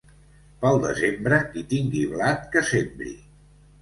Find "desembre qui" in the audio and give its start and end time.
0.85-1.63